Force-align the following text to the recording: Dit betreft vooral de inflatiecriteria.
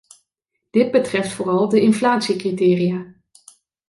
Dit 0.69 0.91
betreft 0.91 1.31
vooral 1.31 1.69
de 1.69 1.81
inflatiecriteria. 1.81 3.15